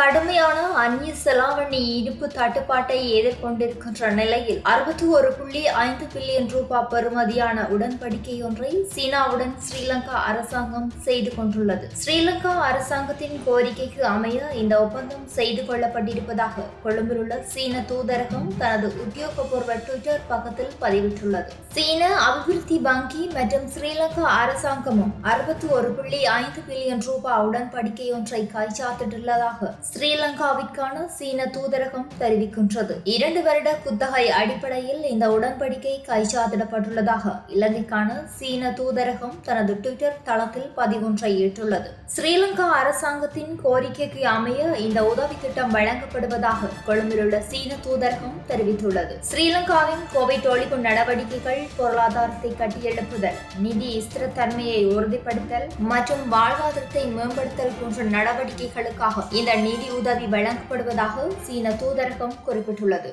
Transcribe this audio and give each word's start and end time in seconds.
கடுமையான 0.00 0.58
அந்நிய 0.82 1.12
செலாவணி 1.22 1.80
இருப்பு 1.96 2.26
தட்டுப்பாட்டை 2.36 2.98
எதிர்கொண்டிருக்கின்ற 3.16 4.08
நிலையில் 4.18 4.60
அறுபத்தி 4.72 5.06
ஒரு 5.16 5.30
புள்ளி 5.38 5.62
ஐந்து 5.82 6.04
பில்லியன் 6.14 6.48
ரூபாய் 6.52 6.86
பெறுமதியான 6.92 7.66
உடன்படிக்கை 7.74 8.36
ஒன்றை 8.46 8.70
சீனாவுடன் 8.94 9.52
ஸ்ரீலங்கா 9.66 10.16
அரசாங்கம் 10.28 10.86
செய்து 11.06 11.32
கொண்டுள்ளது. 11.34 11.88
ஸ்ரீலங்கா 12.02 12.52
அரசாங்கத்தின் 12.68 13.36
கோரிக்கைக்கு 13.48 14.02
அமைய 14.12 14.40
இந்த 14.62 14.74
ஒப்பந்தம் 14.84 15.26
செய்து 15.36 15.64
கொள்ளப்பட்டிருப்பதாக 15.68 16.66
கொழும்பில் 16.84 17.20
உள்ள 17.24 17.36
சீன 17.52 17.82
தூதரகம் 17.90 18.48
தனது 18.62 18.88
உத்தியோகபூர்வ 19.04 19.76
ட்விட்டர் 19.84 20.24
பக்கத்தில் 20.32 20.72
பதிவிட்டுள்ளது. 20.84 21.52
சீன 21.76 22.02
அபிவிருத்தி 22.28 22.78
வங்கி 22.88 23.22
மற்றும் 23.36 23.68
ஸ்ரீலங்கா 23.76 24.26
அரசாங்கமும் 24.38 25.14
அறுபத்தி 25.34 25.68
ஒரு 25.76 25.90
புள்ளி 25.98 26.22
ஐந்து 26.38 26.62
பில்லியன் 26.70 27.06
ரூபாய் 27.10 27.44
உடன்படிக்கை 27.50 28.08
ஒன்றை 28.18 28.42
கைச்சாத்திட்டுள்ளதாக 28.56 29.72
ஸ்ரீலங்காவிற்கான 29.92 30.96
சீன 31.14 31.46
தூதரகம் 31.54 32.10
தெரிவிக்கின்றது. 32.20 32.94
இரண்டு 33.14 33.40
வருட 33.46 33.70
குத்தகை 33.84 34.24
அடிப்படையில் 34.40 35.00
இந்த 35.12 35.24
உடன்படிக்கை 35.36 35.94
கைச்சாத்திடப்பட்டுள்ளதாக 36.08 37.32
இலங்கைக்கான 37.54 38.10
சீன 38.36 38.70
தூதரகம் 38.78 39.34
தனது 39.46 39.74
ட்விட்டர் 39.84 40.20
தளத்தில் 40.28 40.68
பதிவொன்றை 40.76 41.30
ஈட்டுள்ளது 41.46 41.90
ஸ்ரீலங்கா 42.14 42.66
அரசாங்கத்தின் 42.80 43.52
கோரிக்கைக்கு 43.64 44.22
அமைய 44.34 44.60
இந்த 44.84 45.00
உதவி 45.04 45.36
திட்டம் 45.42 45.74
வழங்கப்படுவதாக 45.76 46.70
கொழும்பிலுள்ள 46.86 47.40
சீன 47.50 47.70
தூதரகம் 47.86 48.38
தெரிவித்துள்ளது. 48.50 49.16
ஸ்ரீலங்காவின் 49.30 50.06
கோவிட் 50.14 50.48
ஒழிப்பு 50.52 50.78
நடவடிக்கைகள் 50.88 51.62
பொருளாதாரத்தை 51.76 52.52
கட்டியெழுப்புதல் 52.62 53.40
நிதி 53.66 53.90
ஸ்திரத்தன்மையை 54.06 54.80
உறுதிப்படுத்தல் 54.94 55.68
மற்றும் 55.92 56.24
வாழ்வாதாரத்தை 56.36 57.04
மேம்படுத்தல் 57.18 57.76
போன்ற 57.80 58.08
நடவடிக்கைகளுக்காக 58.16 59.26
இந்த 59.40 59.52
நிதி 59.80 59.92
உதவி 59.98 60.26
வழங்கப்படுவதாக 60.32 61.22
சீன 61.44 61.70
தூதரகம் 61.80 62.34
குறிப்பிட்டுள்ளது. 62.46 63.10